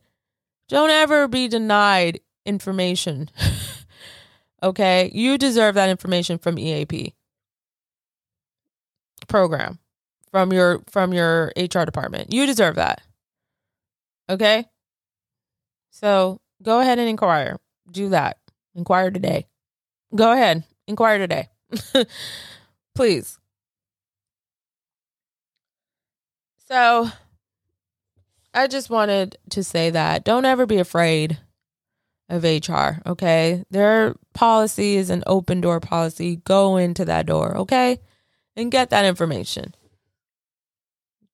Don't 0.68 0.90
ever 0.90 1.26
be 1.26 1.48
denied 1.48 2.20
information. 2.44 3.30
okay? 4.62 5.10
You 5.12 5.38
deserve 5.38 5.74
that 5.74 5.90
information 5.90 6.38
from 6.38 6.58
EAP 6.58 7.14
program 9.26 9.80
from 10.36 10.52
your 10.52 10.82
from 10.90 11.14
your 11.14 11.50
HR 11.56 11.86
department. 11.86 12.30
You 12.30 12.44
deserve 12.44 12.74
that. 12.74 13.00
Okay? 14.28 14.66
So, 15.88 16.42
go 16.62 16.80
ahead 16.80 16.98
and 16.98 17.08
inquire. 17.08 17.56
Do 17.90 18.10
that. 18.10 18.36
Inquire 18.74 19.10
today. 19.10 19.46
Go 20.14 20.32
ahead. 20.32 20.64
Inquire 20.86 21.16
today. 21.16 21.48
Please. 22.94 23.38
So, 26.68 27.08
I 28.52 28.66
just 28.66 28.90
wanted 28.90 29.38
to 29.52 29.64
say 29.64 29.88
that 29.88 30.22
don't 30.22 30.44
ever 30.44 30.66
be 30.66 30.76
afraid 30.76 31.38
of 32.28 32.44
HR, 32.44 33.00
okay? 33.06 33.64
Their 33.70 34.16
policy 34.34 34.96
is 34.96 35.08
an 35.08 35.22
open 35.26 35.62
door 35.62 35.80
policy. 35.80 36.36
Go 36.44 36.76
into 36.76 37.06
that 37.06 37.24
door, 37.24 37.56
okay? 37.56 38.00
And 38.54 38.70
get 38.70 38.90
that 38.90 39.06
information. 39.06 39.74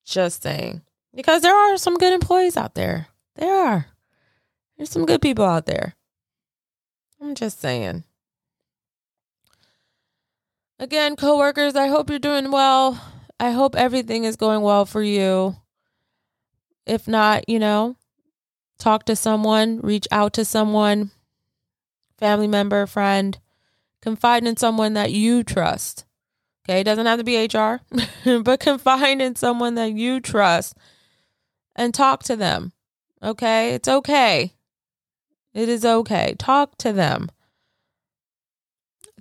Just 0.05 0.43
saying. 0.43 0.83
Because 1.15 1.43
there 1.43 1.55
are 1.55 1.77
some 1.77 1.97
good 1.97 2.13
employees 2.13 2.57
out 2.57 2.75
there. 2.75 3.09
There 3.37 3.55
are. 3.55 3.87
There's 4.77 4.91
some 4.91 5.07
good 5.07 5.21
people 5.21 5.45
out 5.45 5.67
there. 5.67 5.95
I'm 7.21 7.35
just 7.35 7.61
saying. 7.61 8.05
Again, 10.79 11.15
coworkers, 11.15 11.77
I 11.77 11.87
hope 11.87 12.11
you're 12.11 12.19
doing 12.19 12.51
well. 12.51 13.01
I 13.39 13.51
hope 13.51 13.77
everything 13.77 14.25
is 14.25 14.37
going 14.37 14.63
well 14.63 14.85
for 14.85 15.03
you. 15.03 15.57
If 16.87 17.07
not, 17.07 17.49
you 17.49 17.61
know, 17.61 17.97
talk 18.79 19.05
to 19.05 19.15
someone, 19.15 19.81
reach 19.81 20.09
out 20.11 20.33
to 20.35 20.45
someone, 20.45 21.13
family 22.19 22.49
member, 22.49 22.87
friend, 22.87 23.39
confide 24.01 24.45
in 24.45 24.57
someone 24.57 24.95
that 24.95 25.13
you 25.13 25.45
trust 25.45 26.05
Okay, 26.65 26.81
it 26.81 26.85
doesn't 26.85 27.07
have 27.07 27.19
to 27.19 27.25
be 27.25 27.45
HR, 27.45 27.81
but 28.43 28.61
confide 28.61 29.21
in 29.21 29.35
someone 29.35 29.75
that 29.75 29.93
you 29.93 30.21
trust 30.21 30.77
and 31.75 31.93
talk 31.93 32.23
to 32.25 32.37
them. 32.37 32.73
Okay, 33.23 33.75
it's 33.75 33.89
okay. 33.89 34.53
It 35.55 35.69
is 35.69 35.85
okay. 35.85 36.35
Talk 36.39 36.79
to 36.79 36.93
them. 36.93 37.31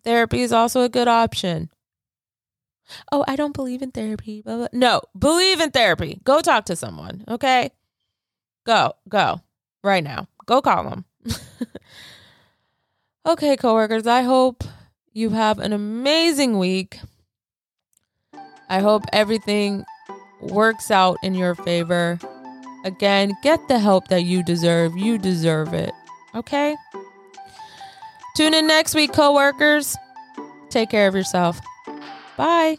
Therapy 0.04 0.42
is 0.42 0.52
also 0.52 0.82
a 0.82 0.90
good 0.90 1.08
option. 1.08 1.70
Oh, 3.12 3.24
I 3.28 3.36
don't 3.36 3.54
believe 3.54 3.82
in 3.82 3.92
therapy. 3.92 4.42
Blah, 4.42 4.58
blah. 4.58 4.68
No, 4.74 5.02
believe 5.18 5.62
in 5.62 5.72
therapy. 5.72 6.20
Go 6.24 6.42
talk 6.42 6.66
to 6.66 6.76
someone. 6.76 7.24
Okay, 7.28 7.72
go, 8.66 8.94
go 9.08 9.42
right 9.84 10.04
now. 10.04 10.28
Go 10.46 10.62
call 10.62 10.90
them. 10.90 11.06
okay, 13.26 13.56
coworkers. 13.56 14.08
I 14.08 14.24
hope 14.24 14.64
you 15.14 15.30
have 15.32 15.60
an 15.60 15.74
amazing 15.74 16.58
week. 16.58 17.00
I 18.72 18.80
hope 18.80 19.04
everything 19.12 19.84
works 20.40 20.90
out 20.92 21.18
in 21.24 21.36
your 21.36 21.56
favor. 21.56 22.18
Again, 22.86 23.34
get 23.44 23.68
the 23.68 23.78
help 23.78 24.08
that 24.08 24.24
you 24.24 24.44
deserve. 24.44 24.96
You 24.96 25.18
deserve 25.18 25.74
it. 25.74 25.92
Okay? 26.34 26.78
Tune 28.38 28.54
in 28.54 28.68
next 28.68 28.96
week, 28.96 29.12
coworkers. 29.12 29.98
Take 30.70 30.90
care 30.90 31.10
of 31.10 31.16
yourself. 31.16 31.60
Bye. 32.38 32.78